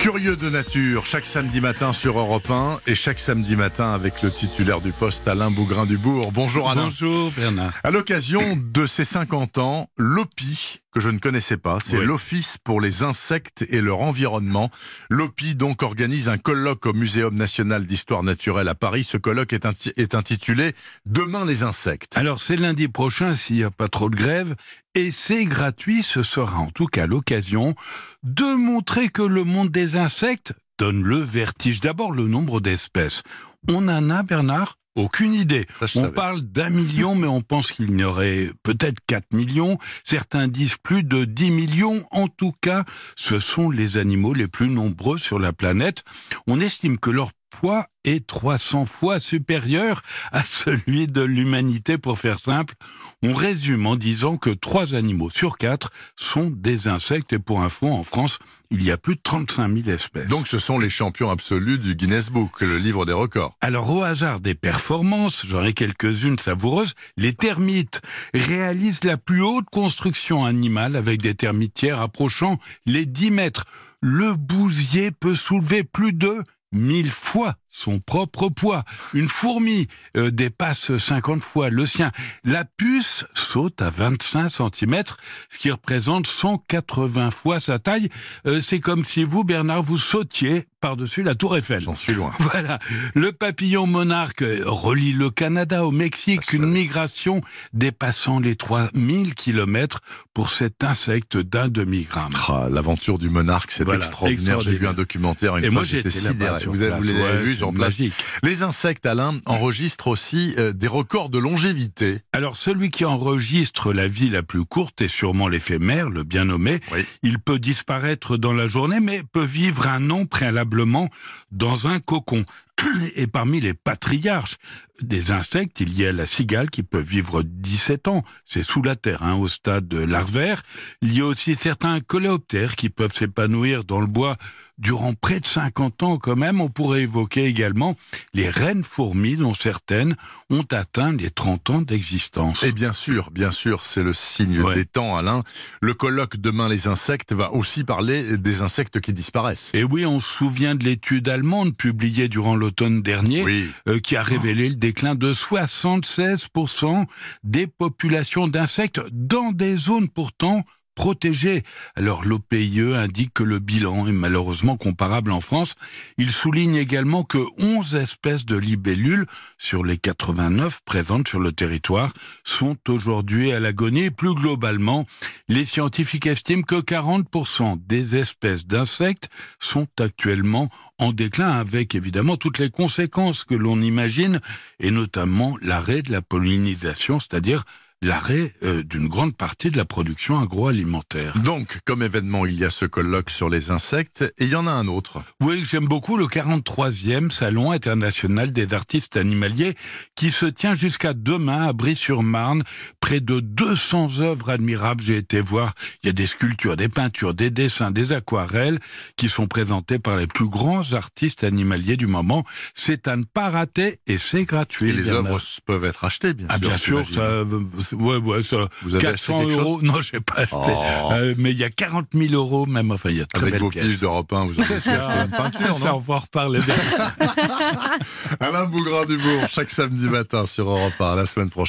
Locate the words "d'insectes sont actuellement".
178.66-180.68